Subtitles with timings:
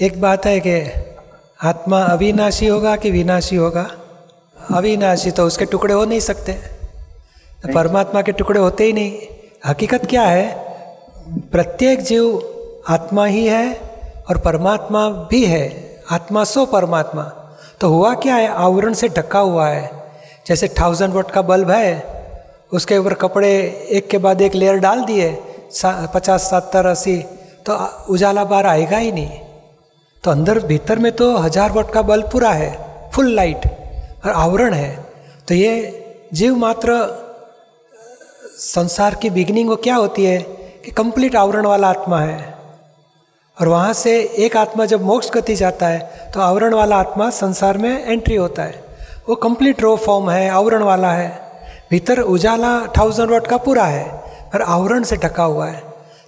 [0.00, 0.74] एक बात है कि
[1.60, 3.82] आत्मा अविनाशी होगा कि विनाशी होगा?
[4.56, 9.18] अविनाशी तो उसके टुकड़े हो नहीं सकते। तो परमात्मा के टुकड़े होते ही नहीं।
[9.66, 10.46] हकीकत क्या है?
[11.52, 13.74] प्रत्येक जीव आत्मा ही है
[14.30, 15.68] और परमात्मा भी है।
[16.10, 17.22] आत्मा सो परमात्मा।
[17.80, 18.48] तो हुआ क्या है?
[18.48, 19.90] आवरण से ढका हुआ है।
[20.46, 21.92] जैसे थाउज़ेंड वोट का बल्ब है
[22.72, 23.52] उसके ऊपर कपड़े
[23.90, 25.30] एक के बाद एक लेयर डाल दिए
[25.84, 27.16] पचास सत्तर अस्सी
[27.66, 27.78] तो
[28.08, 29.38] उजाला बार आएगा ही नहीं।
[30.24, 32.70] तो अंदर भीतर में तो हज़ार वोट का बल्ब पूरा है
[33.12, 33.64] फुल लाइट
[34.24, 34.90] और आवरण है।
[35.48, 35.70] तो ये
[36.32, 36.96] जीव मात्र,
[38.58, 40.38] संसार की बिगनिंग वो क्या होती है
[40.84, 42.54] कि कंप्लीट आवरण वाला आत्मा है।
[43.56, 47.78] और वहाँ से एक आत्मा जब मोक्ष गति जाता है तो आवरण वाला आत्मा संसार
[47.78, 48.84] में एंट्री होता है।
[49.28, 51.28] वो कंप्लीट रो फॉर्म है, आवरण वाला है।
[51.90, 54.04] भीतर उजाला थाउज़ेंड वाट का पूरा है,
[54.52, 55.82] पर आवरण से ढका हुआ है।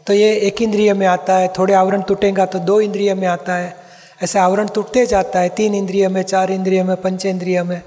[0.07, 3.55] तो ये एक इंद्रिय में आता है, थोड़े आवरण टूटेगा तो दो इंद्रिय में आता
[3.55, 3.82] है।
[4.23, 7.83] ऐसे आवरण टूटते जाता है, तीन इंद्रिय में, चार इंद्रिय में, पंच इंद्रिय में,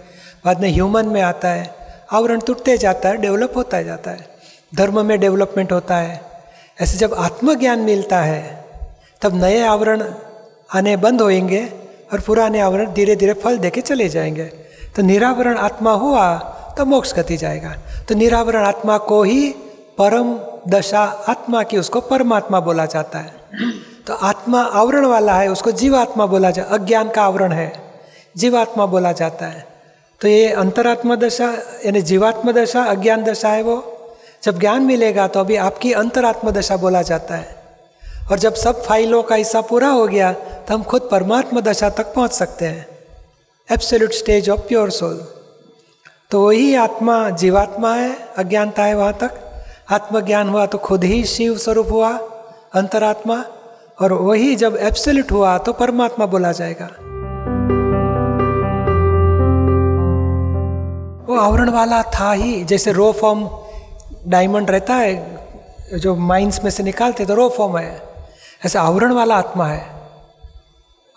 [0.45, 1.75] बाद में ह्यूमन में आता है।
[2.11, 4.28] आवरण टूटते जाता है डेवलप होता जाता है।
[4.75, 6.22] धर्म में डेवलपमेंट होता है।
[6.81, 8.66] ऐसे जब आत्मज्ञान मिलता है,
[9.22, 10.03] तब नए आवरण
[10.73, 11.66] आने बंद होएँगे
[12.13, 14.45] और पुराने आवरण धीरे धीरे फल देके चले जाएँगे।
[14.95, 16.38] तो निरावरण आत्मा हुआ
[16.78, 17.75] तो मोक्ष गति जाएगा।
[18.09, 19.56] तो निरावरण आत्मा को ही
[20.02, 20.39] परम
[20.72, 23.31] दशा आत्मा की उसको परमात्मा बोला जाता है।
[24.08, 27.72] तो आत्मा आवरण वाला है, उसको जीवात्मा बोला जाए अज्ञान का आवरण है,
[28.38, 29.66] जीवात्मा बोला जाता है।
[30.22, 31.52] तो ये अंतरात्मा दशा,
[31.86, 33.92] यानी जीवात्मा दशा, अज्ञान दशा है वो।
[34.44, 37.64] जब ज्ञान मिलेगा तो अभी आपकी अंतरात्मा दशा बोला जाता है।
[38.31, 42.14] और जब सब फाइलों का हिस्सा पूरा हो गया तो हम खुद परमात्मा दशा तक
[42.14, 42.86] पहुँच सकते हैं।
[43.69, 45.16] Absolute stage of pure soul
[46.31, 49.42] तो वही आत्मा, जीवात्मा है, अज्ञानता है वहाँ तक।
[49.92, 52.12] आत्मज्ञान हुआ तो खुद ही शिव स्वरूप हुआ,
[52.73, 53.44] अंतरात्मा।
[54.01, 56.85] और वही जब एब्सोल्यूट हुआ तो परमात्मा बोला जाएगा।
[61.28, 63.50] वो आवरण वाला था ही, जैसे रो फॉर्म
[64.28, 65.39] डायमंड रहता है,
[65.94, 68.01] जो माइंस में से निकालते तो रो फॉर्म है।
[68.66, 69.88] ऐसा आवरण वाला आत्मा है।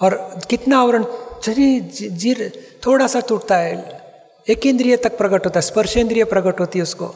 [0.02, 1.04] और कितना आवरण
[1.46, 2.52] शरीर जीर
[2.86, 4.00] थोड़ा सा टूटता है,
[4.48, 7.06] एक इंद्रिय तक प्रकट होता है स्पर्शेंद्रिय प्रकट होती है उसको।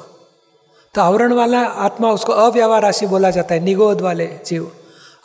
[0.94, 4.72] तो आवरण वाला आत्मा, उसको अव्यवहार राशि बोला जाता है, निगोद वाले जीव।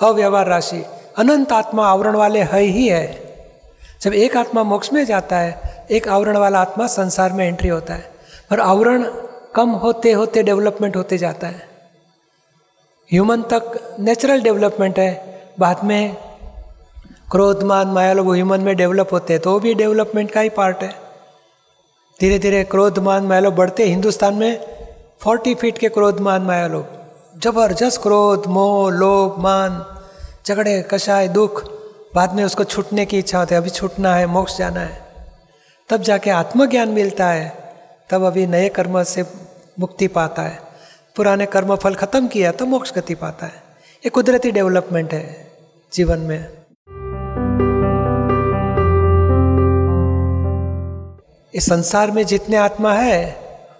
[0.02, 0.86] अव्यवहार राशि।
[1.18, 3.36] अनंत आत्मा आवरण वाले है ही है।
[4.02, 7.94] जब एक आत्मा मोक्ष में जाता है, एक आवरण वाला आत्मा संसार में एंट्री होता
[7.94, 8.12] है।
[8.50, 9.04] पर आवरण
[9.56, 11.68] कम होते होते डेवलपमेंट होते जाता है।
[13.12, 16.16] ह्यूमन तक नेचुरल डेवलपमेंट है। बाद में
[17.32, 20.78] क्रोधमान माया लोग ह्यूमन में डेवलप होते हैं तो वो भी डेवलपमेंट का ही पार्ट
[20.78, 20.94] है।
[22.22, 24.68] धीरे धीरे क्रोधमान माया लोग बढ़ते। हिंदुस्तान में
[25.20, 26.97] फोर्टी फीट के क्रोधमान माया लोग।
[27.44, 30.02] ज़बरदस्त क्रोध, मोह, लोभ, मान,
[30.48, 31.64] झगड़े कषाय दुख,
[32.16, 35.02] बाद में उसको छूटने की इच्छा होती है। अभी छूटना है, मोक्ष जाना है।
[35.90, 37.74] तब जाके आत्मज्ञान मिलता है।
[38.10, 39.26] तब अभी नए कर्म से
[39.80, 40.60] मुक्ति पाता है।
[41.16, 43.54] पुराने कर्म फल खत्म किया तो मोक्ष गति पाता है।
[44.06, 45.52] ये कुदरती डेवलपमेंट है
[45.94, 46.52] जीवन में।
[51.54, 53.38] इस संसार में जितने आत्मा है,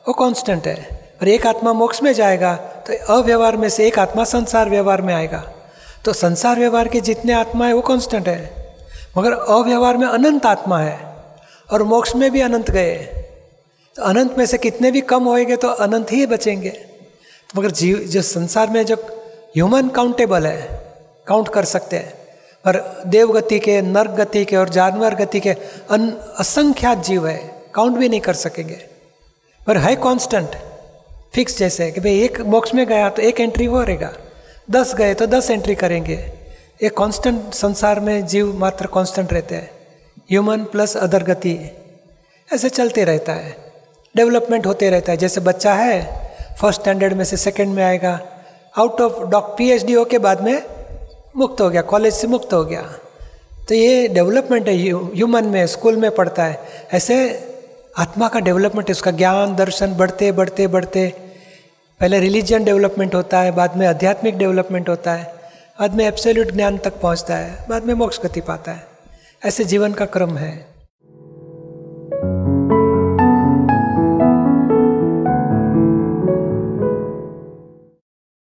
[0.08, 4.24] वो कांस्टेंट है। और एक आत्मा मोक्ष में जाएगा तो अव्यवहार में से एक आत्मा
[4.24, 5.40] संसार व्यवहार में आएगा।
[6.06, 8.76] तो संसार व्यवहार के जितने आत्मा है, वो कांस्टेंट है।
[9.18, 11.00] मगर अव्यवहार में अनंत आत्मा है
[11.70, 12.96] और मोक्ष में भी अनंत गए
[13.96, 17.98] तो अनंत में से कितने भी कम होएँगे तो अनंत ही बचेंगे। तो मगर जीव,
[17.98, 19.06] जो संसार में जब
[19.56, 20.62] ह्यूमन काउंटेबल है
[21.28, 22.14] काउंट कर सकते हैं।
[22.66, 25.52] पर देव गति के नर्क गति के और जानवर गति के
[25.90, 26.10] अन
[26.40, 27.38] असंख्यात जीव है
[27.76, 28.80] काउंट भी नहीं कर सकेंगे।
[29.62, 30.56] पर है कांस्टेंट
[31.38, 34.14] फिक्स जैसे कि भाई एक बॉक्स में गया तो एक एंट्री वो रहेगा।
[34.72, 36.34] दस गए तो दस एंट्री करेंगे।
[36.82, 39.72] एक कांस्टेंट संसार में जीव मात्र कांस्टेंट रहते हैं।
[40.20, 41.72] ह्यूमन प्लस अदर गति।
[42.54, 43.58] ऐसे चलते रहता है।
[44.16, 46.22] डेवलपमेंट होते रहता है। जैसे बच्चा है
[46.62, 48.20] फ़र्स्ट स्टैंडर्ड में से सेकेंड में आएगा।
[48.78, 50.62] Out of doc P H D हो के बाद में
[51.38, 52.82] मुक्त हो गया। कॉलेज से मुक्त हो गया।
[53.68, 56.62] तो ये डेवलपमेंट है। ह्यूमन में स्कूल में पढ़ता है।
[56.94, 57.48] ऐसे
[57.98, 61.27] आत्मा का डेवलपमेंट है। उसका ज्ञान, दर्शन बढ़ते बढ़ते बढ़ते।
[62.00, 65.34] पहले रिलीजन डेवलपमेंट होता है, बाद में आध्यात्मिक डेवलपमेंट होता है,
[65.80, 68.88] बाद में एब्सोल्यूट ज्ञान तक पहुँचता है, बाद में मोक्ष गति पाता है।
[69.46, 70.77] ऐसे जीवन का क्रम है।